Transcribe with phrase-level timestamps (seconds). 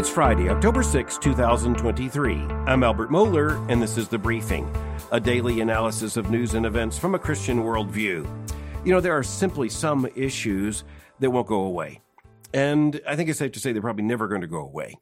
[0.00, 2.34] It's Friday, October 6, 2023.
[2.66, 4.74] I'm Albert Mohler, and this is The Briefing,
[5.12, 8.26] a daily analysis of news and events from a Christian worldview.
[8.82, 10.84] You know, there are simply some issues
[11.18, 12.00] that won't go away.
[12.54, 14.96] And I think it's safe to say they're probably never going to go away.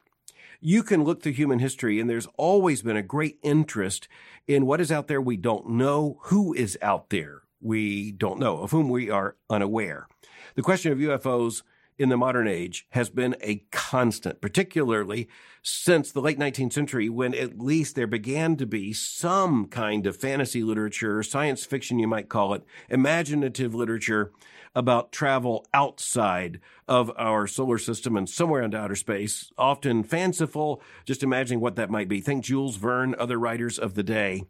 [0.60, 4.08] You can look through human history, and there's always been a great interest
[4.48, 8.62] in what is out there we don't know, who is out there we don't know,
[8.62, 10.08] of whom we are unaware.
[10.56, 11.62] The question of UFOs
[11.98, 15.28] in the modern age has been a constant, particularly
[15.62, 20.16] since the late 19th century, when at least there began to be some kind of
[20.16, 24.32] fantasy literature, science fiction, you might call it, imaginative literature
[24.74, 31.22] about travel outside of our solar system and somewhere into outer space, often fanciful, just
[31.22, 32.20] imagining what that might be.
[32.20, 34.44] Think Jules Verne, other writers of the day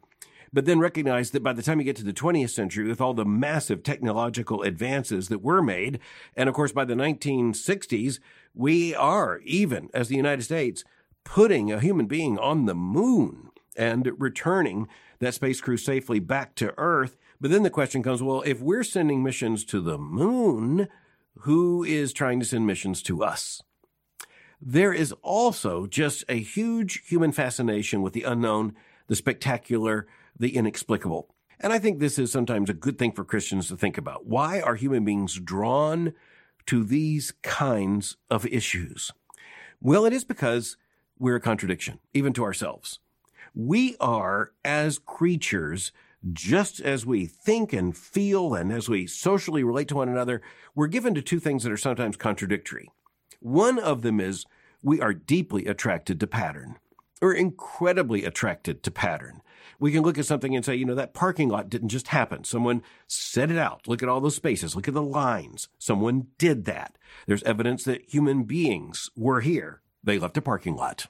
[0.52, 3.14] but then recognize that by the time you get to the 20th century, with all
[3.14, 5.98] the massive technological advances that were made,
[6.36, 8.18] and of course by the 1960s,
[8.54, 10.84] we are, even as the United States,
[11.24, 14.88] putting a human being on the moon and returning
[15.20, 17.16] that space crew safely back to Earth.
[17.40, 20.88] But then the question comes well, if we're sending missions to the moon,
[21.40, 23.62] who is trying to send missions to us?
[24.60, 28.74] There is also just a huge human fascination with the unknown,
[29.06, 30.06] the spectacular,
[30.38, 31.34] the inexplicable.
[31.60, 34.26] And I think this is sometimes a good thing for Christians to think about.
[34.26, 36.12] Why are human beings drawn
[36.66, 39.10] to these kinds of issues?
[39.80, 40.76] Well, it is because
[41.18, 43.00] we're a contradiction, even to ourselves.
[43.54, 45.90] We are, as creatures,
[46.32, 50.42] just as we think and feel and as we socially relate to one another,
[50.74, 52.90] we're given to two things that are sometimes contradictory.
[53.40, 54.44] One of them is
[54.82, 56.76] we are deeply attracted to pattern.
[57.20, 59.42] We're incredibly attracted to pattern
[59.78, 62.44] we can look at something and say, you know, that parking lot didn't just happen.
[62.44, 63.86] Someone set it out.
[63.86, 64.74] Look at all those spaces.
[64.74, 65.68] Look at the lines.
[65.78, 66.96] Someone did that.
[67.26, 69.82] There's evidence that human beings were here.
[70.02, 71.06] They left a parking lot.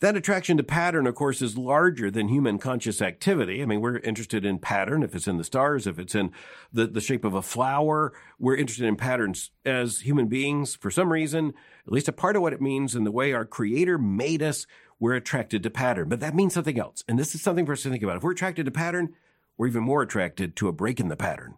[0.00, 3.62] That attraction to pattern, of course, is larger than human conscious activity.
[3.62, 5.02] I mean, we're interested in pattern.
[5.02, 6.32] If it's in the stars, if it's in
[6.72, 10.74] the, the shape of a flower, we're interested in patterns as human beings.
[10.74, 11.54] For some reason,
[11.86, 14.66] at least a part of what it means in the way our creator made us,
[14.98, 16.08] we're attracted to pattern.
[16.08, 17.04] But that means something else.
[17.08, 18.16] And this is something for us to think about.
[18.16, 19.14] If we're attracted to pattern,
[19.56, 21.54] we're even more attracted to a break in the pattern.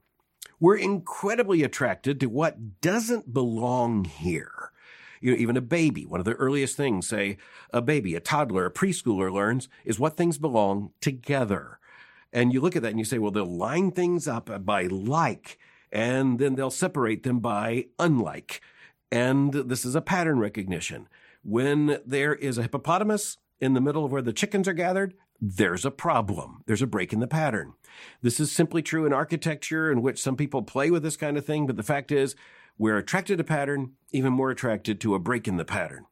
[0.59, 4.71] We're incredibly attracted to what doesn't belong here.
[5.21, 7.39] You know, even a baby, one of the earliest things, say,
[7.73, 11.79] a baby, a toddler, a preschooler learns is what things belong together.
[12.33, 15.59] And you look at that and you say, well, they'll line things up by like,
[15.91, 18.61] and then they'll separate them by unlike.
[19.11, 21.09] And this is a pattern recognition.
[21.49, 25.85] When there is a hippopotamus in the middle of where the chickens are gathered, there's
[25.85, 26.65] a problem.
[26.67, 27.75] There's a break in the pattern.
[28.21, 31.47] This is simply true in architecture, in which some people play with this kind of
[31.47, 32.35] thing, but the fact is,
[32.79, 36.07] we're attracted to pattern, even more attracted to a break in the pattern.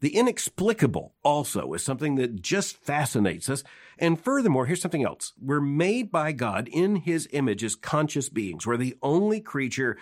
[0.00, 3.62] The inexplicable also is something that just fascinates us.
[3.98, 5.34] And furthermore, here's something else.
[5.38, 8.66] We're made by God in his image as conscious beings.
[8.66, 9.98] We're the only creature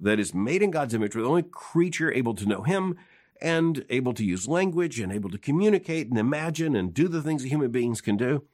[0.00, 1.14] that is made in God's image.
[1.14, 2.96] We're the only creature able to know him
[3.40, 7.42] and able to use language and able to communicate and imagine and do the things
[7.42, 8.44] that human beings can do.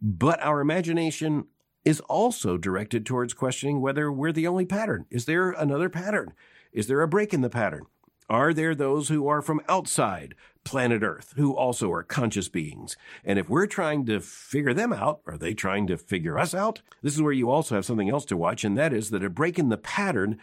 [0.00, 1.46] But our imagination
[1.84, 5.06] is also directed towards questioning whether we're the only pattern.
[5.10, 6.34] Is there another pattern?
[6.72, 7.86] Is there a break in the pattern?
[8.30, 12.94] Are there those who are from outside planet Earth who also are conscious beings?
[13.24, 16.82] And if we're trying to figure them out, are they trying to figure us out?
[17.02, 19.30] This is where you also have something else to watch, and that is that a
[19.30, 20.38] break in the pattern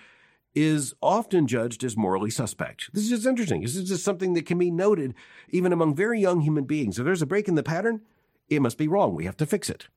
[0.55, 2.89] is often judged as morally suspect.
[2.93, 3.61] This is interesting.
[3.61, 5.13] This is just something that can be noted
[5.49, 6.97] even among very young human beings.
[6.97, 8.01] If there's a break in the pattern,
[8.47, 9.13] it must be wrong.
[9.13, 9.87] We have to fix it.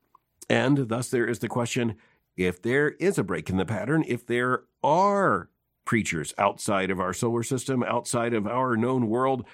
[0.49, 1.95] And thus there is the question
[2.35, 5.49] if there is a break in the pattern, if there are
[5.85, 9.45] creatures outside of our solar system, outside of our known world,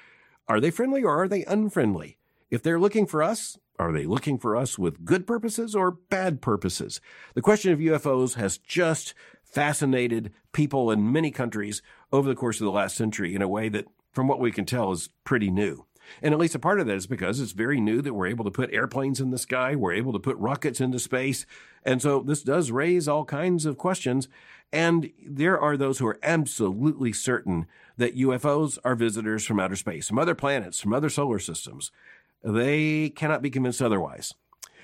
[0.47, 2.17] are they friendly or are they unfriendly?
[2.51, 6.41] If they're looking for us, are they looking for us with good purposes or bad
[6.41, 7.01] purposes?
[7.33, 9.13] The question of UFOs has just
[9.55, 13.69] fascinated people in many countries over the course of the last century in a way
[13.69, 15.85] that, from what we can tell, is pretty new.
[16.21, 18.45] And at least a part of that is because it's very new that we're able
[18.45, 21.45] to put airplanes in the sky, we're able to put rockets into space.
[21.83, 24.27] And so this does raise all kinds of questions.
[24.71, 27.65] And there are those who are absolutely certain
[27.97, 31.91] that UFOs are visitors from outer space, from other planets, from other solar systems.
[32.43, 34.33] They cannot be convinced otherwise.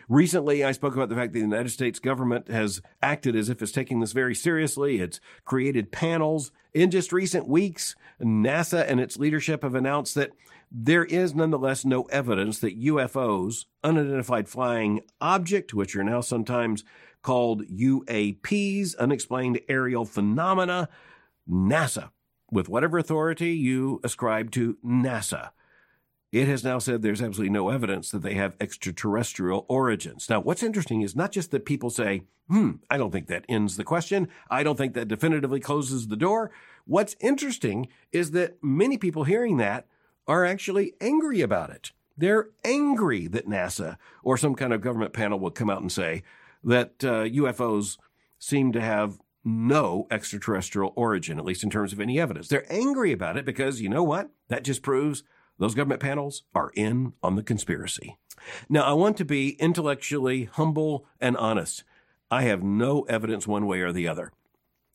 [0.09, 3.61] Recently, I spoke about the fact that the United States government has acted as if
[3.61, 4.99] it's taking this very seriously.
[4.99, 6.51] It's created panels.
[6.73, 10.31] In just recent weeks, NASA and its leadership have announced that
[10.71, 16.85] there is nonetheless no evidence that UFOs, unidentified flying object, which are now sometimes
[17.21, 20.87] called UAPs, unexplained aerial phenomena,
[21.49, 22.11] NASA,
[22.49, 25.49] with whatever authority you ascribe to NASA,
[26.31, 30.29] it has now said there's absolutely no evidence that they have extraterrestrial origins.
[30.29, 33.75] Now, what's interesting is not just that people say, hmm, I don't think that ends
[33.75, 34.29] the question.
[34.49, 36.51] I don't think that definitively closes the door.
[36.85, 39.87] What's interesting is that many people hearing that
[40.27, 41.91] are actually angry about it.
[42.17, 46.23] They're angry that NASA or some kind of government panel will come out and say
[46.63, 47.97] that uh, UFOs
[48.39, 52.47] seem to have no extraterrestrial origin, at least in terms of any evidence.
[52.47, 54.29] They're angry about it because you know what?
[54.49, 55.23] That just proves
[55.61, 58.17] those government panels are in on the conspiracy.
[58.67, 61.83] Now, I want to be intellectually humble and honest.
[62.31, 64.31] I have no evidence one way or the other.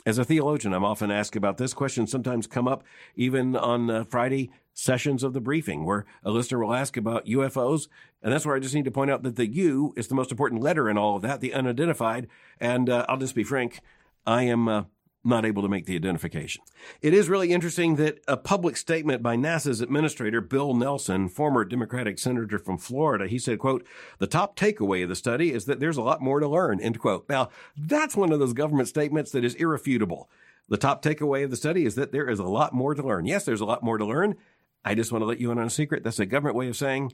[0.04, 1.72] As a theologian, I'm often asked about this.
[1.72, 2.82] Questions sometimes come up
[3.14, 7.86] even on uh, Friday sessions of the briefing where a listener will ask about UFOs.
[8.20, 10.32] And that's where I just need to point out that the U is the most
[10.32, 12.26] important letter in all of that, the unidentified.
[12.58, 13.82] And uh, I'll just be frank,
[14.26, 14.84] I am uh,
[15.26, 16.62] not able to make the identification.
[17.02, 22.18] It is really interesting that a public statement by NASA's administrator, Bill Nelson, former Democratic
[22.18, 23.86] senator from Florida, he said, quote,
[24.18, 26.98] the top takeaway of the study is that there's a lot more to learn, end
[26.98, 27.28] quote.
[27.28, 30.30] Now, that's one of those government statements that is irrefutable.
[30.68, 33.26] The top takeaway of the study is that there is a lot more to learn.
[33.26, 34.36] Yes, there's a lot more to learn.
[34.84, 36.04] I just want to let you in on a secret.
[36.04, 37.12] That's a government way of saying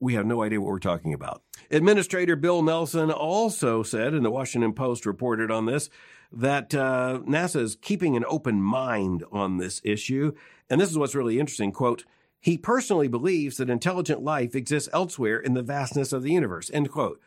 [0.00, 1.42] we have no idea what we're talking about.
[1.70, 5.88] Administrator Bill Nelson also said, and the Washington Post reported on this,
[6.36, 10.32] that uh, NASA is keeping an open mind on this issue.
[10.68, 11.72] And this is what's really interesting.
[11.72, 12.04] Quote,
[12.40, 16.70] he personally believes that intelligent life exists elsewhere in the vastness of the universe.
[16.72, 17.20] End quote.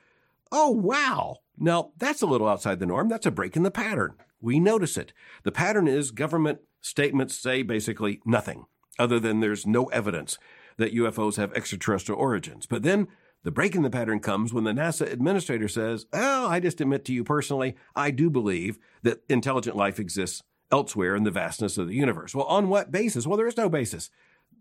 [0.51, 1.37] Oh, wow.
[1.57, 3.09] Now, that's a little outside the norm.
[3.09, 4.15] That's a break in the pattern.
[4.39, 5.13] We notice it.
[5.43, 8.65] The pattern is government statements say basically nothing
[8.99, 10.37] other than there's no evidence
[10.77, 12.65] that UFOs have extraterrestrial origins.
[12.65, 13.07] But then
[13.47, 17.05] the break in the pattern comes when the NASA administrator says, Oh, I just admit
[17.05, 21.87] to you personally, I do believe that intelligent life exists elsewhere in the vastness of
[21.87, 22.35] the universe.
[22.35, 23.25] Well, on what basis?
[23.25, 24.09] Well, there is no basis.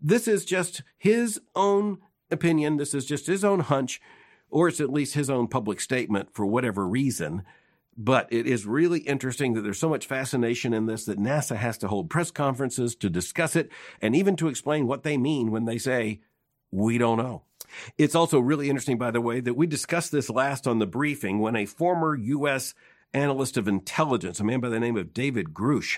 [0.01, 1.97] This is just his own
[2.31, 2.77] opinion.
[2.77, 3.99] This is just his own hunch,
[4.49, 7.43] or it's at least his own public statement for whatever reason.
[7.97, 11.77] But it is really interesting that there's so much fascination in this that NASA has
[11.79, 13.69] to hold press conferences to discuss it
[14.01, 16.21] and even to explain what they mean when they say,
[16.71, 17.43] we don't know.
[17.97, 21.39] It's also really interesting, by the way, that we discussed this last on the briefing
[21.39, 22.73] when a former U.S.
[23.13, 25.97] analyst of intelligence, a man by the name of David Grusch,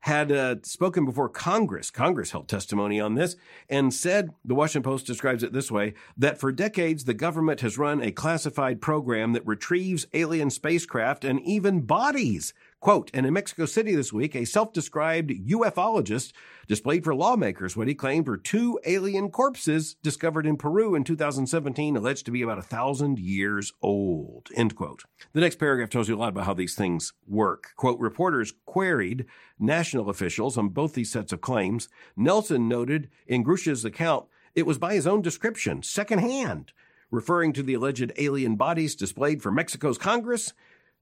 [0.00, 1.90] had uh, spoken before Congress.
[1.90, 3.36] Congress held testimony on this
[3.68, 7.76] and said, the Washington Post describes it this way, that for decades the government has
[7.76, 13.66] run a classified program that retrieves alien spacecraft and even bodies Quote, and in Mexico
[13.66, 16.32] City this week, a self-described ufologist
[16.66, 21.94] displayed for lawmakers what he claimed were two alien corpses discovered in Peru in 2017,
[21.94, 24.48] alleged to be about a thousand years old.
[24.56, 25.04] End quote.
[25.34, 27.72] The next paragraph tells you a lot about how these things work.
[27.76, 29.26] Quote, reporters queried
[29.58, 31.90] national officials on both these sets of claims.
[32.16, 34.24] Nelson noted in Grusch's account
[34.54, 36.72] it was by his own description, secondhand,
[37.10, 40.54] referring to the alleged alien bodies displayed for Mexico's Congress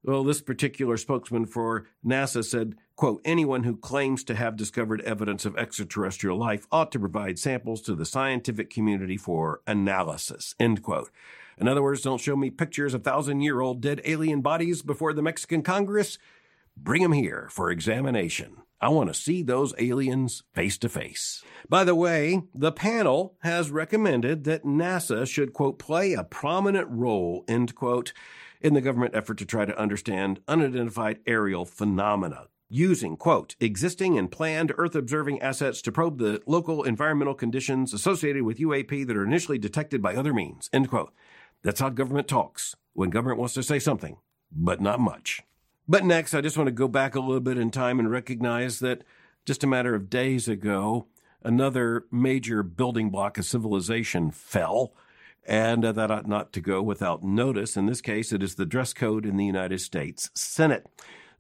[0.05, 5.45] well, this particular spokesman for NASA said, quote, anyone who claims to have discovered evidence
[5.45, 11.11] of extraterrestrial life ought to provide samples to the scientific community for analysis, end quote.
[11.59, 15.13] In other words, don't show me pictures of thousand year old dead alien bodies before
[15.13, 16.19] the Mexican Congress.
[16.77, 18.59] Bring them here for examination.
[18.81, 21.43] I want to see those aliens face to face.
[21.69, 27.45] By the way, the panel has recommended that NASA should, quote, play a prominent role,
[27.49, 28.13] end quote,
[28.61, 34.31] in the government effort to try to understand unidentified aerial phenomena using, quote, existing and
[34.31, 39.25] planned Earth observing assets to probe the local environmental conditions associated with UAP that are
[39.25, 41.13] initially detected by other means, end quote.
[41.63, 44.19] That's how government talks when government wants to say something,
[44.53, 45.43] but not much.
[45.89, 48.81] But next, I just want to go back a little bit in time and recognize
[48.81, 49.03] that
[49.47, 51.07] just a matter of days ago,
[51.43, 54.93] another major building block of civilization fell
[55.49, 57.77] and uh, that ought not to go without notice.
[57.77, 60.87] In this case, it is the dress code in the United States Senate.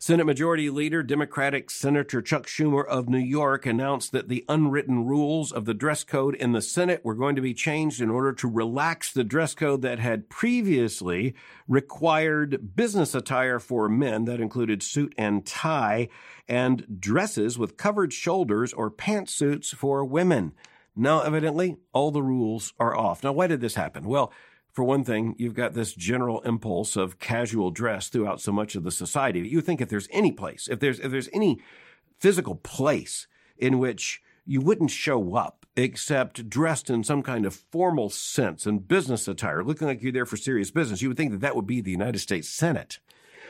[0.00, 5.50] Senate Majority Leader, Democratic Senator Chuck Schumer of New York announced that the unwritten rules
[5.50, 8.48] of the dress code in the Senate were going to be changed in order to
[8.48, 11.34] relax the dress code that had previously
[11.66, 16.08] required business attire for men that included suit and tie
[16.48, 20.52] and dresses with covered shoulders or pantsuits for women.
[20.98, 23.22] Now, evidently, all the rules are off.
[23.22, 24.04] Now, why did this happen?
[24.04, 24.32] Well,
[24.72, 28.82] for one thing, you've got this general impulse of casual dress throughout so much of
[28.82, 29.40] the society.
[29.40, 31.60] You think if there's any place, if there's if there's any
[32.18, 38.10] physical place in which you wouldn't show up except dressed in some kind of formal
[38.10, 41.40] sense and business attire, looking like you're there for serious business, you would think that
[41.40, 42.98] that would be the United States Senate.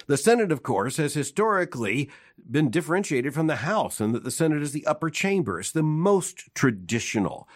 [0.06, 2.10] The Senate, of course, has historically
[2.50, 5.60] been differentiated from the House and that the Senate is the upper chamber.
[5.60, 7.48] It's the most traditional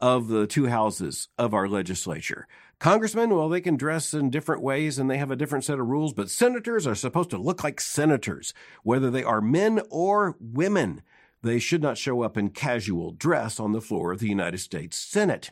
[0.00, 2.46] of the two houses of our legislature.
[2.78, 5.86] Congressmen, well, they can dress in different ways and they have a different set of
[5.86, 11.02] rules, but senators are supposed to look like senators, whether they are men or women.
[11.42, 14.96] They should not show up in casual dress on the floor of the United States
[14.96, 15.50] Senate.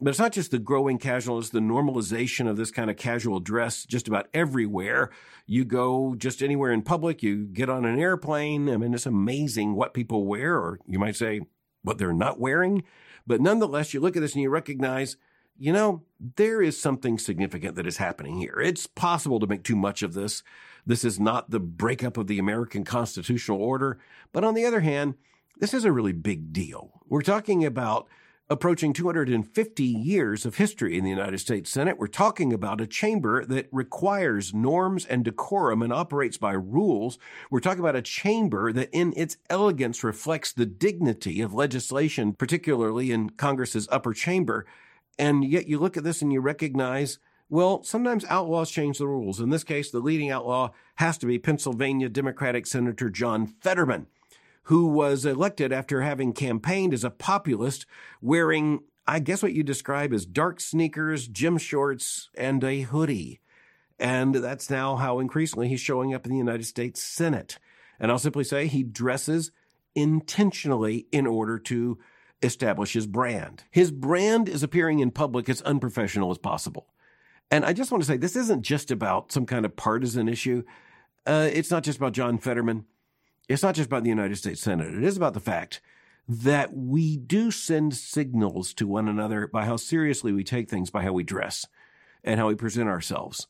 [0.00, 3.84] But it's not just the growing casualness, the normalization of this kind of casual dress
[3.84, 5.10] just about everywhere.
[5.46, 8.70] You go just anywhere in public, you get on an airplane.
[8.70, 11.42] I mean, it's amazing what people wear, or you might say
[11.82, 12.82] what they're not wearing.
[13.26, 15.18] But nonetheless, you look at this and you recognize,
[15.58, 16.02] you know,
[16.36, 18.58] there is something significant that is happening here.
[18.58, 20.42] It's possible to make too much of this.
[20.86, 23.98] This is not the breakup of the American constitutional order.
[24.32, 25.16] But on the other hand,
[25.58, 27.02] this is a really big deal.
[27.06, 28.08] We're talking about
[28.50, 31.98] approaching 250 years of history in the United States Senate.
[31.98, 37.16] We're talking about a chamber that requires norms and decorum and operates by rules.
[37.48, 43.12] We're talking about a chamber that in its elegance reflects the dignity of legislation, particularly
[43.12, 44.66] in Congress's upper chamber.
[45.16, 49.38] And yet you look at this and you recognize, well, sometimes outlaws change the rules.
[49.38, 54.08] In this case, the leading outlaw has to be Pennsylvania Democratic Senator John Fetterman
[54.70, 57.86] who was elected after having campaigned as a populist
[58.22, 63.40] wearing, I guess, what you describe as dark sneakers, gym shorts, and a hoodie.
[63.98, 67.58] And that's now how increasingly he's showing up in the United States Senate.
[67.98, 69.50] And I'll simply say he dresses
[69.96, 71.98] intentionally in order to
[72.40, 73.64] establish his brand.
[73.72, 76.86] His brand is appearing in public as unprofessional as possible.
[77.50, 80.62] And I just want to say this isn't just about some kind of partisan issue.
[81.26, 82.84] Uh, it's not just about John Fetterman.
[83.50, 84.94] It's not just about the United States Senate.
[84.94, 85.80] It is about the fact
[86.28, 91.02] that we do send signals to one another by how seriously we take things, by
[91.02, 91.66] how we dress
[92.22, 93.48] and how we present ourselves.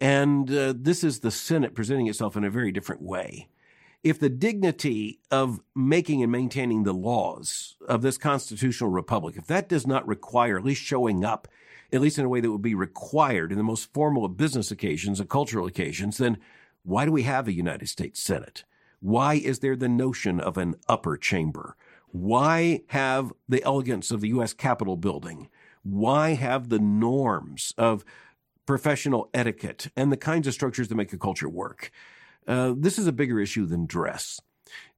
[0.00, 3.48] And uh, this is the Senate presenting itself in a very different way.
[4.02, 9.68] If the dignity of making and maintaining the laws of this constitutional republic, if that
[9.68, 11.46] does not require at least showing up,
[11.92, 14.70] at least in a way that would be required in the most formal of business
[14.70, 16.38] occasions and cultural occasions, then
[16.84, 18.64] why do we have a United States Senate?
[19.06, 21.76] Why is there the notion of an upper chamber?
[22.08, 24.52] Why have the elegance of the U.S.
[24.52, 25.48] Capitol building?
[25.84, 28.04] Why have the norms of
[28.66, 31.92] professional etiquette and the kinds of structures that make a culture work?
[32.48, 34.40] Uh, this is a bigger issue than dress.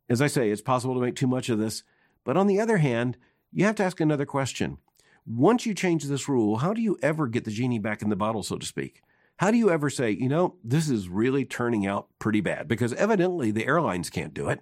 [0.08, 1.82] As I say, it's possible to make too much of this.
[2.24, 3.18] But on the other hand,
[3.52, 4.78] you have to ask another question.
[5.26, 8.16] Once you change this rule, how do you ever get the genie back in the
[8.16, 9.02] bottle, so to speak?
[9.38, 12.66] How do you ever say, you know, this is really turning out pretty bad?
[12.66, 14.60] Because evidently the airlines can't do it.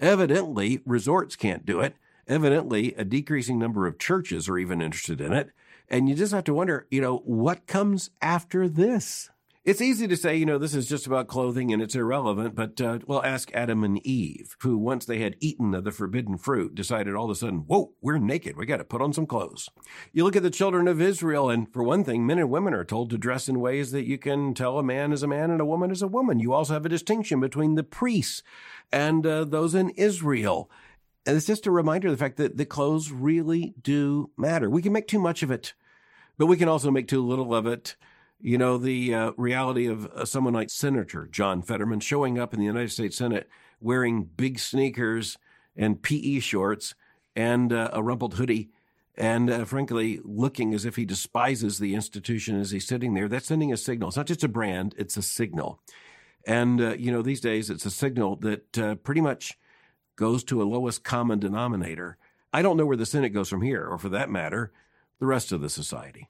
[0.00, 1.94] Evidently resorts can't do it.
[2.26, 5.50] Evidently a decreasing number of churches are even interested in it.
[5.88, 9.30] And you just have to wonder, you know, what comes after this?
[9.66, 12.80] It's easy to say, you know, this is just about clothing and it's irrelevant, but,
[12.80, 16.76] uh, well, ask Adam and Eve, who once they had eaten of the forbidden fruit,
[16.76, 18.56] decided all of a sudden, whoa, we're naked.
[18.56, 19.68] We got to put on some clothes.
[20.12, 22.84] You look at the children of Israel, and for one thing, men and women are
[22.84, 25.60] told to dress in ways that you can tell a man is a man and
[25.60, 26.38] a woman is a woman.
[26.38, 28.44] You also have a distinction between the priests
[28.92, 30.70] and uh, those in Israel.
[31.26, 34.70] And it's just a reminder of the fact that the clothes really do matter.
[34.70, 35.74] We can make too much of it,
[36.38, 37.96] but we can also make too little of it.
[38.40, 42.60] You know, the uh, reality of uh, someone like Senator John Fetterman showing up in
[42.60, 43.48] the United States Senate
[43.80, 45.38] wearing big sneakers
[45.74, 46.94] and PE shorts
[47.34, 48.70] and uh, a rumpled hoodie
[49.16, 53.46] and uh, frankly looking as if he despises the institution as he's sitting there that's
[53.46, 54.08] sending a signal.
[54.08, 55.80] It's not just a brand it's a signal.
[56.46, 59.58] And uh, you know these days it's a signal that pretty much
[60.14, 62.18] goes to a lowest common denominator.
[62.52, 64.72] I don't know where the senate goes from here or for that matter
[65.18, 66.28] the rest of the society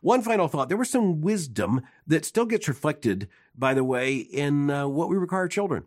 [0.00, 0.68] one final thought.
[0.68, 5.16] There was some wisdom that still gets reflected, by the way, in uh, what we
[5.16, 5.84] require children.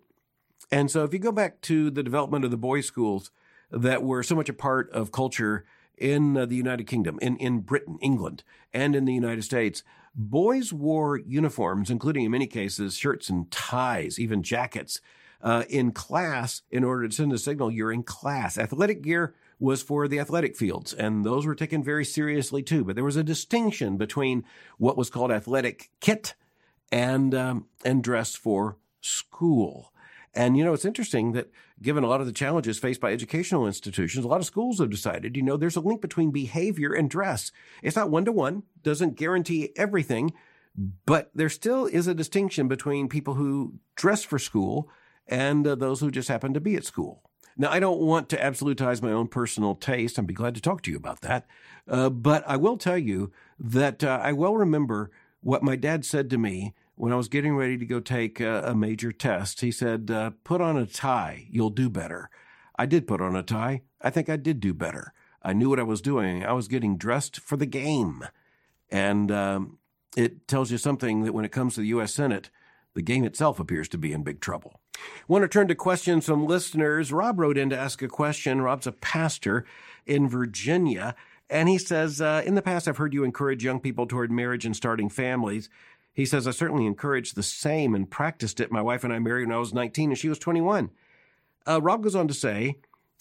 [0.72, 3.32] And so if you go back to the development of the boys' schools
[3.72, 5.65] that were so much a part of culture
[5.98, 9.84] in uh, the United Kingdom, in, in Britain, England, and in the United States,
[10.15, 15.00] boys wore uniforms, including in many cases shirts and ties, even jackets,
[15.41, 18.58] uh, in class in order to send a signal you're in class.
[18.58, 22.84] Athletic gear was for the athletic fields, and those were taken very seriously too.
[22.84, 24.44] But there was a distinction between
[24.80, 26.34] what was called athletic kit
[26.91, 29.94] and um, and dress for school.
[30.34, 33.68] And you know, it's interesting that given a lot of the challenges faced by educational
[33.68, 37.10] institutions, a lot of schools have decided, you know, there's a link between behavior and
[37.10, 37.51] dress.
[37.84, 40.34] It's not one to one, doesn't guarantee everything,
[41.06, 44.89] but there still is a distinction between people who dress for school
[45.27, 47.22] and uh, those who just happen to be at school.
[47.62, 50.18] Now, I don't want to absolutize my own personal taste.
[50.18, 51.46] I'd be glad to talk to you about that.
[51.88, 56.32] Uh, but I will tell you that uh, I well remember what my dad said
[56.32, 59.62] to me when I was getting ready to go take a, a major test.
[59.62, 62.32] He said, uh, Put on a tie, you'll do better.
[62.80, 63.84] I did put on a tie.
[64.01, 65.13] I think I did do better.
[65.44, 66.44] I knew what I was doing.
[66.44, 68.25] I was getting dressed for the game.
[68.89, 69.77] And um,
[70.18, 72.12] it tells you something that when it comes to the U.S.
[72.12, 72.50] Senate,
[72.96, 74.80] the game itself appears to be in big trouble.
[75.27, 77.12] Want to turn to questions from listeners.
[77.12, 78.62] Rob wrote in to ask a question.
[78.62, 79.65] Rob's a pastor
[80.05, 81.15] in Virginia,
[81.50, 84.65] and he says, uh, In the past, I've heard you encourage young people toward marriage
[84.65, 85.69] and starting families.
[86.13, 88.71] He says, I certainly encouraged the same and practiced it.
[88.71, 90.89] My wife and I married when I was 19 and she was 21.
[91.65, 92.77] Uh, Rob goes on to say,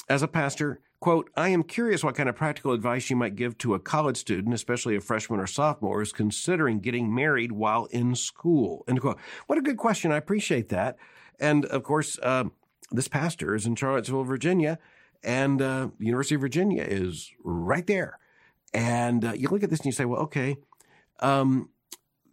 [0.08, 3.56] as a pastor, quote, I am curious what kind of practical advice you might give
[3.58, 8.16] to a college student, especially a freshman or sophomore, who's considering getting married while in
[8.16, 8.84] school.
[8.88, 9.18] End quote.
[9.46, 10.10] What a good question.
[10.10, 10.96] I appreciate that.
[11.40, 12.44] And of course, uh,
[12.90, 14.78] this pastor is in Charlottesville, Virginia,
[15.22, 18.18] and uh, the University of Virginia is right there.
[18.72, 20.56] And uh, you look at this and you say, well, okay,
[21.20, 21.70] um,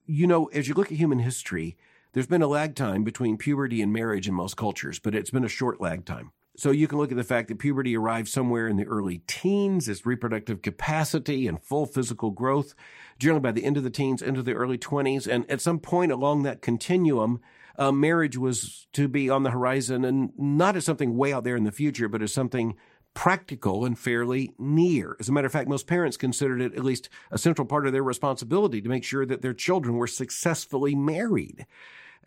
[0.06, 1.78] you know, as you look at human history,
[2.14, 5.44] there's been a lag time between puberty and marriage in most cultures, but it's been
[5.44, 6.32] a short lag time.
[6.56, 9.88] So you can look at the fact that puberty arrives somewhere in the early teens,
[9.88, 12.74] its reproductive capacity and full physical growth,
[13.20, 15.28] generally by the end of the teens, into the early 20s.
[15.28, 17.42] And at some point along that continuum,
[17.78, 21.56] uh, marriage was to be on the horizon and not as something way out there
[21.56, 22.76] in the future, but as something
[23.14, 25.16] practical and fairly near.
[25.20, 27.94] As a matter of fact, most parents considered it at least a central part of
[27.94, 31.66] their responsibility to make sure that their children were successfully married.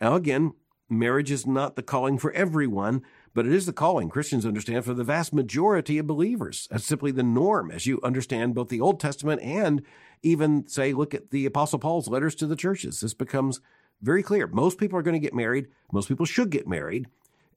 [0.01, 0.55] Now, again,
[0.89, 3.03] marriage is not the calling for everyone,
[3.35, 6.67] but it is the calling Christians understand for the vast majority of believers.
[6.71, 9.83] That's simply the norm as you understand both the Old Testament and
[10.23, 13.01] even, say, look at the Apostle Paul's letters to the churches.
[13.01, 13.61] This becomes
[14.03, 14.47] very clear.
[14.47, 15.69] Most people are going to get married.
[15.93, 17.09] Most people should get married.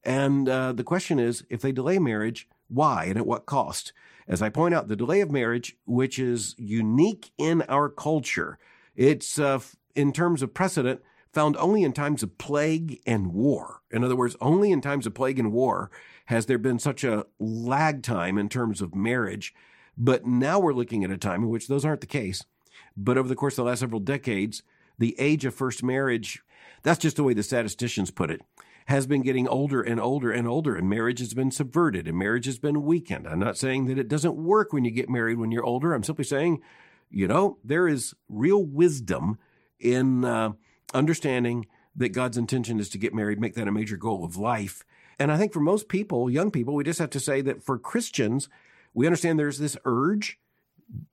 [0.04, 3.94] And uh, the question is if they delay marriage, why and at what cost?
[4.28, 8.58] As I point out, the delay of marriage, which is unique in our culture,
[8.96, 9.60] it's uh,
[9.96, 11.02] in terms of precedent
[11.34, 13.82] found only in times of plague and war.
[13.92, 15.90] In other words, only in times of plague and war
[16.26, 19.54] has there been such a lag time in terms of marriage.
[19.98, 22.46] But now we're looking at a time in which those aren't the case.
[22.96, 24.64] But over the course of the last several decades,
[24.98, 26.42] the age of first marriage,
[26.84, 28.42] that's just the way the statisticians put it,
[28.88, 32.46] has been getting older and older and older, and marriage has been subverted and marriage
[32.46, 33.28] has been weakened.
[33.28, 35.94] I'm not saying that it doesn't work when you get married when you're older.
[35.94, 36.62] I'm simply saying,
[37.10, 39.38] you know, there is real wisdom
[39.80, 40.52] in uh,
[40.94, 44.84] understanding that God's intention is to get married, make that a major goal of life.
[45.20, 47.78] And I think for most people, young people, we just have to say that for
[47.78, 48.50] Christians,
[48.94, 50.40] we understand there's this urge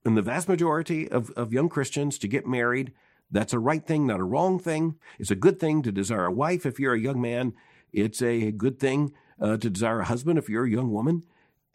[0.05, 2.93] in the vast majority of, of young Christians to get married
[3.31, 4.97] that's a right thing, not a wrong thing.
[5.19, 7.55] It's a good thing to desire a wife if you're a young man.
[7.93, 11.25] It's a good thing uh, to desire a husband if you're a young woman.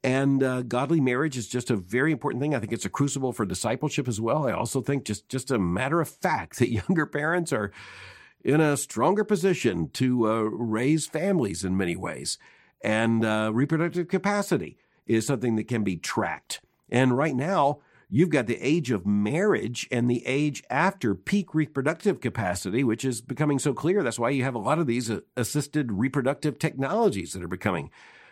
[0.04, 2.54] And uh, godly marriage is just a very important thing.
[2.54, 4.48] I think it's a crucible for discipleship as well.
[4.48, 7.72] I also think just just a matter of fact that younger parents are
[8.44, 12.38] in a stronger position to uh, raise families in many ways,
[12.84, 16.62] and uh, reproductive capacity is something that can be tracked.
[16.88, 22.22] And right now, You've got the age of marriage and the age after peak reproductive
[22.22, 24.04] capacity, which is becoming so clear.
[24.04, 27.90] That's why you have a lot of these uh, assisted reproductive technologies that are becoming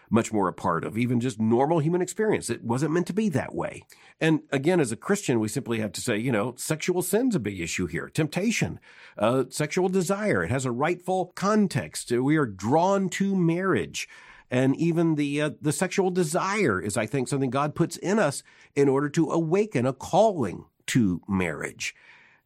[0.09, 2.49] much more a part of even just normal human experience.
[2.49, 3.83] It wasn't meant to be that way.
[4.21, 7.39] And again, as a Christian, we simply have to say, you know, sexual sin's a
[7.39, 8.09] big issue here.
[8.09, 8.79] Temptation,
[9.17, 10.43] uh, sexual desire.
[10.43, 12.11] It has a rightful context.
[12.11, 14.07] We are drawn to marriage
[14.53, 18.43] and even the uh, the sexual desire is i think something god puts in us
[18.75, 21.95] in order to awaken a calling to marriage.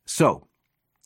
[0.05, 0.47] So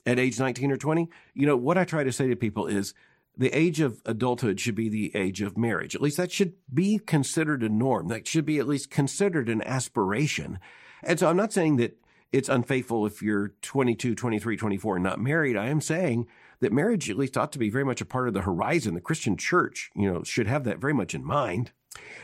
[0.05, 2.93] at age 19 or 20 you know what i try to say to people is
[3.37, 5.95] the age of adulthood should be the age of marriage.
[5.95, 8.09] At least that should be considered a norm.
[8.09, 10.59] That should be at least considered an aspiration.
[11.03, 11.97] And so i'm not saying that
[12.31, 16.27] it's unfaithful if you're 22 23 24 and not married i am saying
[16.61, 18.93] that marriage at least ought to be very much a part of the horizon.
[18.93, 21.71] The Christian church, you know, should have that very much in mind.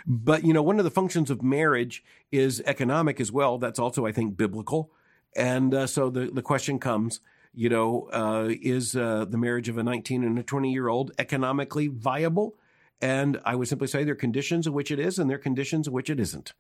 [0.06, 3.58] But, you know, one of the functions of marriage is economic as well.
[3.58, 4.92] That's also, I think, biblical.
[5.36, 7.20] And uh, so the, the question comes,
[7.54, 11.12] you know, uh, is uh, the marriage of a 19 and a 20 year old
[11.18, 12.56] economically viable?
[13.02, 15.42] And I would simply say there are conditions in which it is and there are
[15.42, 16.54] conditions in which it isn't.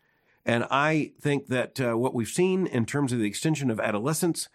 [0.47, 4.49] And I think that uh, what we've seen in terms of the extension of adolescence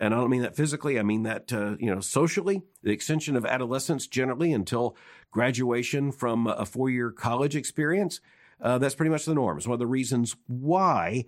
[0.00, 0.98] and I don't mean that physically.
[0.98, 2.62] I mean that uh, you know socially.
[2.82, 4.96] The extension of adolescence generally until
[5.30, 8.20] graduation from a four-year college experience.
[8.60, 9.56] Uh, that's pretty much the norm.
[9.56, 11.24] It's one of the reasons why,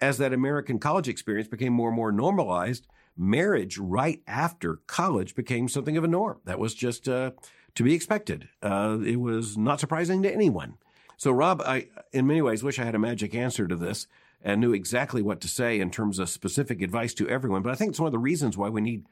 [0.00, 5.68] as that American college experience became more and more normalized, marriage right after college became
[5.68, 6.38] something of a norm.
[6.44, 7.32] That was just uh,
[7.74, 8.48] to be expected.
[8.62, 10.74] Uh, it was not surprising to anyone.
[11.16, 14.06] So, Rob, I in many ways wish I had a magic answer to this
[14.42, 17.62] and knew exactly what to say in terms of specific advice to everyone.
[17.62, 19.06] But I think it's one of the reasons why we need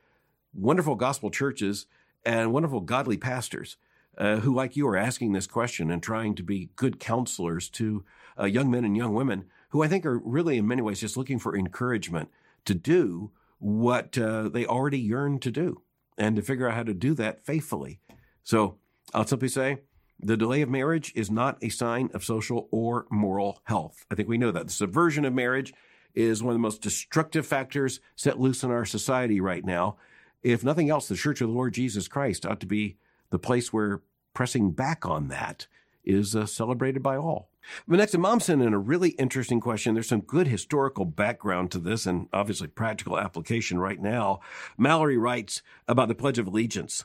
[0.52, 1.86] wonderful gospel churches
[2.24, 3.76] and wonderful godly pastors
[4.18, 8.04] uh, who, like you, are asking this question and trying to be good counselors to
[8.38, 11.16] uh, young men and young women who I think are really, in many ways, just
[11.16, 12.30] looking for encouragement
[12.64, 15.82] to do what uh, they already yearn to do
[16.16, 17.98] and to figure out how to do that faithfully.
[18.44, 18.78] So
[19.12, 19.78] I'll simply say
[20.20, 24.04] the delay of marriage is not a sign of social or moral health.
[24.10, 24.66] I think we know that.
[24.68, 25.74] The subversion of marriage
[26.14, 29.96] is one of the most destructive factors set loose in our society right now.
[30.42, 32.96] If nothing else, the Church of the Lord Jesus Christ ought to be
[33.30, 34.02] the place where
[34.34, 35.66] pressing back on that
[36.04, 37.48] is uh, celebrated by all.
[37.88, 39.94] But next, Mom sent in a really interesting question.
[39.94, 44.40] There's some good historical background to this and obviously practical application right now.
[44.76, 47.04] Mallory writes about the Pledge of Allegiance.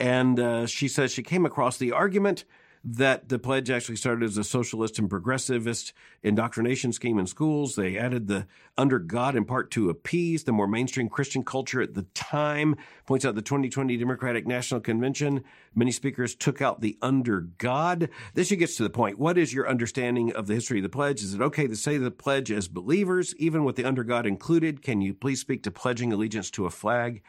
[0.00, 2.44] And uh, she says she came across the argument
[2.82, 7.74] that the pledge actually started as a socialist and progressivist indoctrination scheme in schools.
[7.74, 8.46] They added the
[8.78, 12.76] under God in part to appease the more mainstream Christian culture at the time.
[13.04, 15.44] Points out the 2020 Democratic National Convention.
[15.74, 18.08] Many speakers took out the under God.
[18.32, 19.18] This gets to the point.
[19.18, 21.22] What is your understanding of the history of the pledge?
[21.22, 24.80] Is it okay to say the pledge as believers, even with the under God included?
[24.80, 27.22] Can you please speak to pledging allegiance to a flag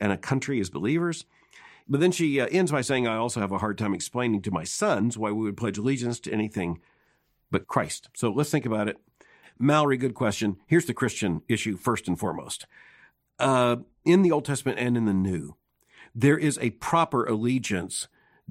[0.00, 1.26] and a country as believers?
[1.88, 4.50] But then she uh, ends by saying, I also have a hard time explaining to
[4.50, 6.80] my sons why we would pledge allegiance to anything
[7.50, 8.08] but Christ.
[8.14, 8.96] So let's think about it.
[9.58, 10.56] Mallory, good question.
[10.66, 12.66] Here's the Christian issue first and foremost.
[13.38, 15.56] Uh, in the Old Testament and in the New,
[16.14, 18.08] there is a proper allegiance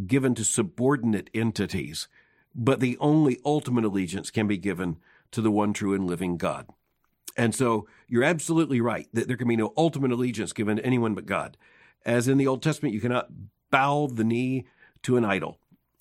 [0.07, 2.07] given to subordinate entities,
[2.53, 4.97] but the only ultimate allegiance can be given
[5.31, 6.69] to the one true and living God.
[7.37, 11.15] And so you're absolutely right that there can be no ultimate allegiance given to anyone
[11.15, 11.57] but God
[12.05, 13.29] as in the Old Testament, you cannot
[13.71, 14.65] bow the knee
[15.03, 15.57] to an idol.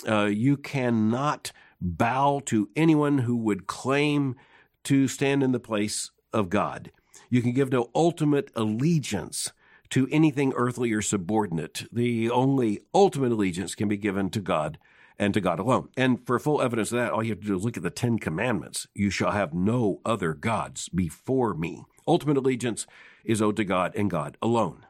[0.06, 4.36] Uh, you cannot bow to anyone who would claim
[4.84, 6.90] to stand in the place of God.
[7.30, 9.52] You can give no ultimate allegiance
[9.90, 11.84] to anything earthly or subordinate.
[11.92, 14.78] The only ultimate allegiance can be given to God
[15.18, 15.88] and to God alone.
[15.96, 17.90] And for full evidence of that, all you have to do is look at the
[17.90, 18.86] Ten Commandments.
[18.94, 21.84] You shall have no other gods before me.
[22.06, 22.86] Ultimate allegiance
[23.24, 24.84] is owed to God and God alone.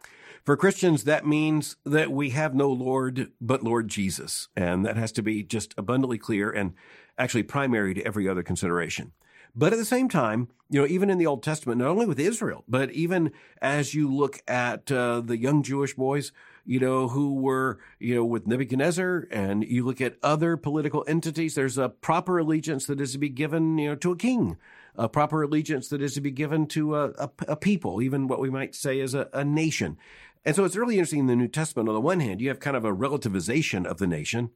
[0.45, 4.49] For Christians, that means that we have no Lord but Lord Jesus.
[4.55, 6.75] And that has to be just abundantly clear and
[7.17, 9.13] actually primary to every other consideration.
[9.57, 12.19] But at the same time, you know, even in the Old Testament, not only with
[12.19, 16.33] Israel, but even as you look at uh, the young Jewish boys,
[16.67, 21.55] you know, who were, you know, with Nebuchadnezzar, and you look at other political entities,
[21.55, 24.57] there's a proper allegiance that is to be given, you know, to a king,
[24.97, 28.41] a proper allegiance that is to be given to a, a, a people, even what
[28.41, 29.97] we might say is a, a nation.
[30.45, 31.89] And so it's really interesting in the New Testament.
[31.89, 34.51] On the one hand, you have kind of a relativization of the nation.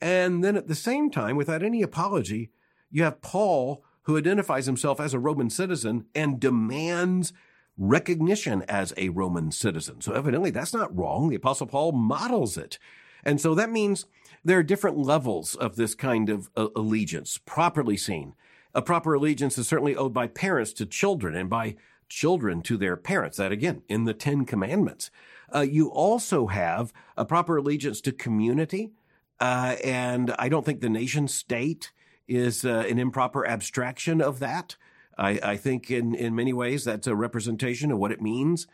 [0.00, 2.50] And then at the same time, without any apology,
[2.90, 7.32] you have Paul who identifies himself as a Roman citizen and demands
[7.76, 10.00] recognition as a Roman citizen.
[10.00, 11.28] So evidently that's not wrong.
[11.28, 12.78] The apostle Paul models it.
[13.22, 14.06] And so that means
[14.42, 18.34] there are different levels of this kind of uh, allegiance, properly seen.
[18.74, 21.76] A proper allegiance is certainly owed by parents to children and by
[22.08, 23.36] children to their parents.
[23.36, 25.10] That again, in the Ten Commandments.
[25.54, 28.92] Uh, you also have a proper allegiance to community.
[29.40, 31.92] Uh, and I don't think the nation state
[32.26, 34.76] is uh, an improper abstraction of that.
[35.16, 38.66] I, I, think in, in many ways that's a representation of what it means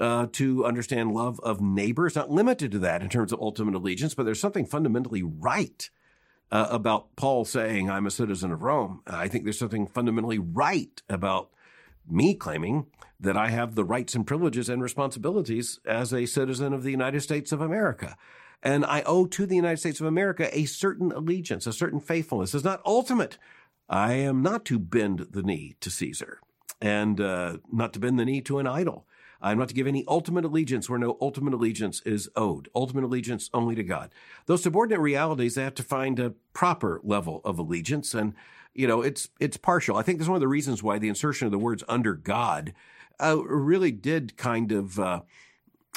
[0.00, 2.06] uh, to understand love of neighbor.
[2.06, 5.88] It's not limited to that in terms of ultimate allegiance, but there's something fundamentally right
[6.50, 9.02] uh, about Paul saying, I'm a citizen of Rome.
[9.06, 11.50] I think there's something fundamentally right about
[12.08, 12.86] me claiming
[13.20, 17.20] that I have the rights and privileges and responsibilities as a citizen of the United
[17.20, 18.16] States of America.
[18.62, 22.54] And I owe to the United States of America a certain allegiance, a certain faithfulness.
[22.54, 23.38] It's not ultimate.
[23.88, 26.40] I am not to bend the knee to Caesar
[26.80, 29.06] and uh, not to bend the knee to an idol.
[29.40, 32.68] I'm not to give any ultimate allegiance where no ultimate allegiance is owed.
[32.76, 34.14] Ultimate allegiance only to God.
[34.46, 38.14] Those subordinate realities, they have to find a proper level of allegiance.
[38.14, 38.34] And
[38.74, 39.96] you know, it's it's partial.
[39.96, 42.72] I think that's one of the reasons why the insertion of the words "under God"
[43.20, 45.20] uh, really did kind of uh,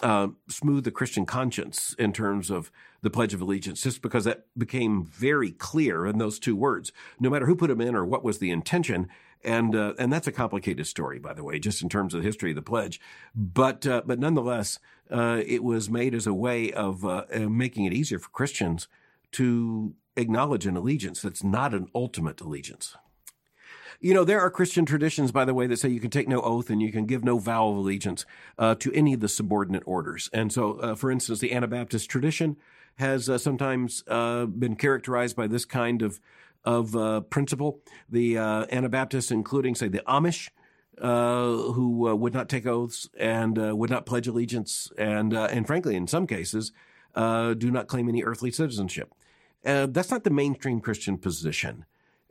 [0.03, 4.45] uh, smooth the Christian conscience in terms of the Pledge of Allegiance, just because that
[4.57, 6.91] became very clear in those two words.
[7.19, 9.07] No matter who put them in or what was the intention,
[9.43, 12.27] and uh, and that's a complicated story, by the way, just in terms of the
[12.27, 12.99] history of the pledge.
[13.33, 18.19] But uh, but nonetheless, uh, it was made as a way of making it easier
[18.19, 18.89] for Christians
[19.33, 22.95] to acknowledge an allegiance that's not an ultimate allegiance.
[23.99, 26.41] You know, there are Christian traditions, by the way, that say you can take no
[26.41, 28.25] oath and you can give no vow of allegiance
[28.59, 30.29] uh, to any of the subordinate orders.
[30.33, 32.57] And so, uh, for instance, the Anabaptist tradition
[32.97, 36.19] has uh, sometimes uh, been characterized by this kind of
[36.63, 37.79] of uh, principle.
[38.09, 40.49] The uh, Anabaptists, including, say, the Amish,
[40.99, 46.25] who would not take oaths and would not pledge allegiance, and and frankly, in some
[46.25, 46.71] cases,
[47.15, 49.13] do not claim any earthly citizenship.
[49.65, 51.85] Uh, that's not the mainstream Christian position.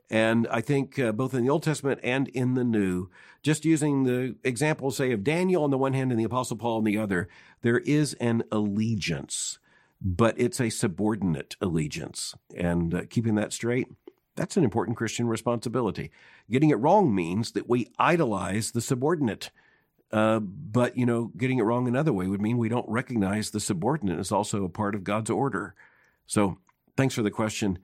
[0.09, 3.09] And I think uh, both in the Old Testament and in the New,
[3.41, 6.77] just using the example, say, of Daniel on the one hand and the Apostle Paul
[6.77, 7.27] on the other,
[7.61, 9.57] there is an allegiance,
[9.99, 12.35] but it's a subordinate allegiance.
[12.55, 13.87] And uh, keeping that straight,
[14.35, 16.11] that's an important Christian responsibility.
[16.51, 19.49] Getting it wrong means that we idolize the subordinate.
[20.11, 23.59] Uh, but, you know, getting it wrong another way would mean we don't recognize the
[23.59, 25.73] subordinate as also a part of God's order.
[26.27, 26.59] So
[26.95, 27.79] thanks for the question.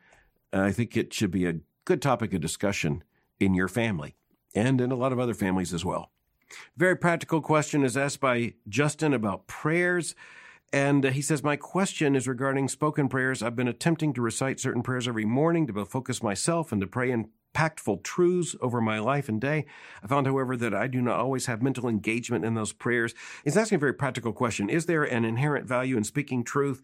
[0.53, 3.03] I think it should be a good topic of discussion
[3.39, 4.15] in your family
[4.53, 6.11] and in a lot of other families as well.
[6.75, 10.15] Very practical question is asked by Justin about prayers.
[10.73, 13.41] And he says, My question is regarding spoken prayers.
[13.41, 16.87] I've been attempting to recite certain prayers every morning to both focus myself and to
[16.87, 19.65] pray impactful truths over my life and day.
[20.03, 23.13] I found, however, that I do not always have mental engagement in those prayers.
[23.43, 26.81] He's asking a very practical question Is there an inherent value in speaking truth,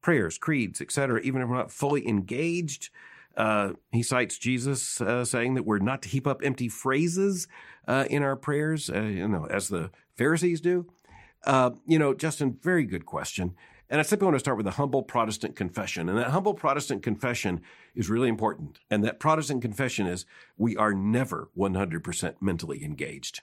[0.00, 2.90] prayers, creeds, etc., even if we're not fully engaged?
[3.36, 7.48] Uh, he cites Jesus uh, saying that we're not to heap up empty phrases
[7.86, 10.86] uh, in our prayers, uh, you know, as the Pharisees do.
[11.44, 13.54] Uh, you know, Justin, very good question.
[13.88, 16.08] And I simply want to start with a humble Protestant confession.
[16.08, 17.60] And that humble Protestant confession
[17.96, 18.78] is really important.
[18.88, 23.40] And that Protestant confession is we are never 100% mentally engaged.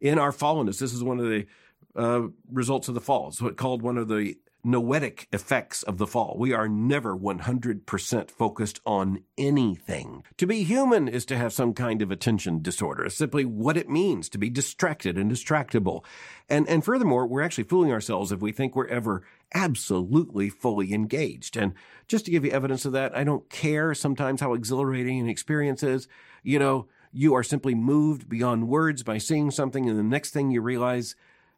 [0.00, 1.46] In our fallenness, this is one of the
[1.94, 3.28] uh, results of the fall.
[3.28, 6.36] It's what called one of the noetic effects of the fall.
[6.38, 10.24] We are never 100% focused on anything.
[10.38, 13.04] To be human is to have some kind of attention disorder.
[13.04, 16.04] It's simply what it means to be distracted and distractible.
[16.48, 19.22] And, and furthermore, we're actually fooling ourselves if we think we're ever
[19.54, 21.56] absolutely fully engaged.
[21.56, 21.74] And
[22.08, 25.82] just to give you evidence of that, I don't care sometimes how exhilarating an experience
[25.82, 26.08] is.
[26.42, 30.50] You know, you are simply moved beyond words by seeing something and the next thing
[30.50, 31.14] you realize,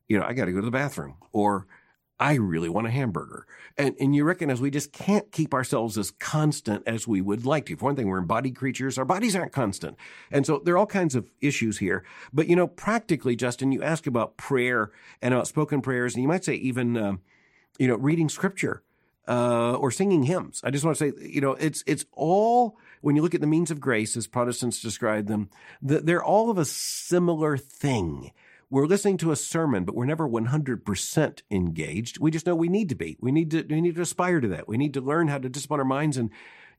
[0.08, 1.66] you know, I got to go to the bathroom or
[2.18, 3.46] I really want a hamburger.
[3.76, 7.66] And, and you recognize we just can't keep ourselves as constant as we would like
[7.66, 7.76] to.
[7.76, 8.96] For one thing, we're embodied creatures.
[8.96, 9.96] Our bodies aren't constant.
[10.30, 12.04] And so there are all kinds of issues here.
[12.32, 16.28] But, you know, practically, Justin, you ask about prayer and about spoken prayers, and you
[16.28, 17.16] might say even, uh,
[17.78, 18.82] you know, reading scripture.
[19.28, 20.60] Uh, or singing hymns.
[20.62, 23.48] I just want to say, you know, it's it's all when you look at the
[23.48, 25.50] means of grace as Protestants describe them,
[25.82, 28.30] they're all of a similar thing
[28.68, 32.18] we're listening to a sermon, but we're never 100% engaged.
[32.18, 33.16] We just know we need to be.
[33.20, 34.66] We need to, we need to aspire to that.
[34.66, 36.30] We need to learn how to discipline our minds and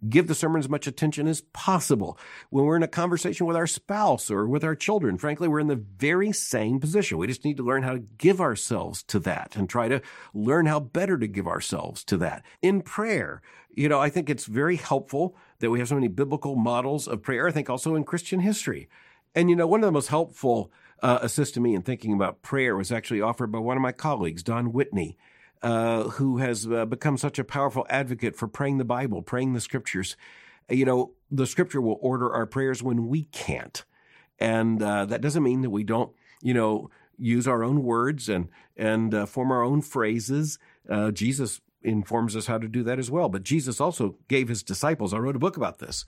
[0.07, 2.19] give the sermon as much attention as possible.
[2.49, 5.67] When we're in a conversation with our spouse or with our children, frankly, we're in
[5.67, 7.17] the very same position.
[7.17, 10.01] We just need to learn how to give ourselves to that and try to
[10.33, 12.43] learn how better to give ourselves to that.
[12.61, 16.55] In prayer, you know, I think it's very helpful that we have so many biblical
[16.55, 17.47] models of prayer.
[17.47, 18.89] I think also in Christian history.
[19.33, 20.71] And, you know, one of the most helpful
[21.01, 24.43] uh, assist me in thinking about prayer was actually offered by one of my colleagues,
[24.43, 25.17] Don Whitney,
[25.61, 29.61] uh, who has uh, become such a powerful advocate for praying the Bible, praying the
[29.61, 30.15] scriptures.
[30.69, 33.83] You know, the scripture will order our prayers when we can't.
[34.39, 38.49] And uh, that doesn't mean that we don't, you know, use our own words and,
[38.75, 40.59] and uh, form our own phrases.
[40.87, 43.29] Uh, Jesus informs us how to do that as well.
[43.29, 46.05] But Jesus also gave his disciples, I wrote a book about this.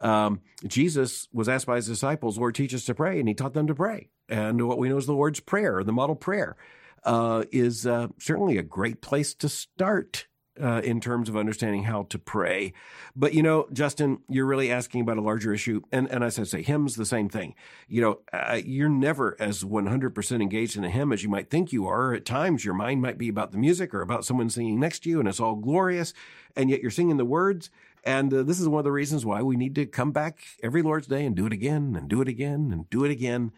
[0.00, 3.54] Um, Jesus was asked by his disciples, Lord, teach us to pray, and he taught
[3.54, 4.08] them to pray.
[4.28, 6.56] And what we know is the Lord's Prayer, the model prayer,
[7.04, 10.26] uh, is uh, certainly a great place to start.
[10.60, 12.74] Uh, in terms of understanding how to pray.
[13.16, 15.80] But, you know, Justin, you're really asking about a larger issue.
[15.90, 17.54] And, and as I say, hymns, the same thing.
[17.88, 21.72] You know, uh, you're never as 100% engaged in a hymn as you might think
[21.72, 22.12] you are.
[22.12, 25.08] At times, your mind might be about the music or about someone singing next to
[25.08, 26.12] you, and it's all glorious.
[26.56, 27.70] And yet you're singing the words.
[28.04, 30.82] And uh, this is one of the reasons why we need to come back every
[30.82, 33.52] Lord's Day and do it again and do it again and do it again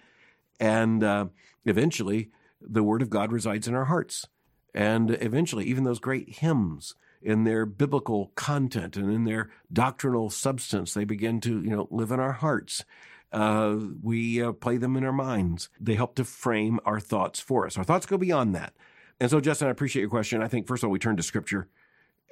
[0.62, 1.26] and uh,
[1.64, 4.28] eventually, the Word of God resides in our hearts.
[4.72, 10.94] And eventually, even those great hymns, in their biblical content and in their doctrinal substance,
[10.94, 12.85] they begin to, you know, live in our hearts.
[13.33, 15.68] Uh, we uh, play them in our minds.
[15.81, 17.76] They help to frame our thoughts for us.
[17.76, 18.74] Our thoughts go beyond that.
[19.20, 20.42] And so, Justin, I appreciate your question.
[20.42, 21.68] I think, first of all, we turn to Scripture,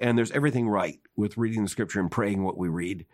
[0.00, 3.06] and there's everything right with reading the Scripture and praying what we read.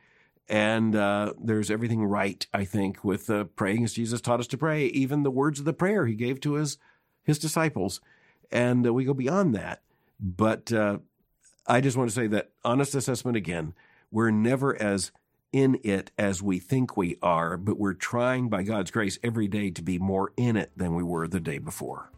[0.49, 4.59] And uh, there's everything right, I think, with uh, praying as Jesus taught us to
[4.59, 6.79] pray, even the words of the prayer he gave to his
[7.25, 8.01] his disciples.
[8.53, 9.83] And uh, we go beyond that.
[10.21, 10.99] But uh,
[11.67, 13.75] I just want to say that honest assessment again,
[14.13, 15.11] we're never as
[15.53, 19.71] in it as we think we are, but we're trying by God's grace every day
[19.71, 22.11] to be more in it than we were the day before.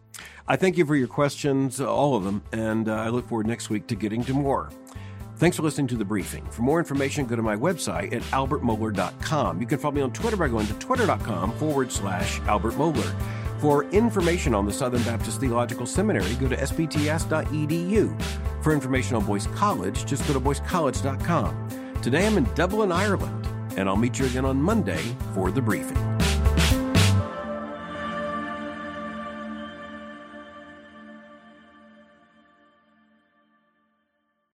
[0.47, 3.71] I thank you for your questions, all of them, and uh, I look forward next
[3.71, 4.71] week to getting to more.
[5.37, 6.45] Thanks for listening to the briefing.
[6.47, 9.61] For more information, go to my website at albertmohler.com.
[9.61, 13.15] You can follow me on Twitter by going to twitter.com forward slash Albert Mohler.
[13.61, 18.23] For information on the Southern Baptist Theological Seminary, go to sbts.edu.
[18.63, 22.01] For information on Boyce College, just go to boycecollege.com.
[22.03, 23.47] Today I'm in Dublin, Ireland.
[23.77, 25.03] and I'll meet you again on Monday
[25.35, 25.97] for the briefing.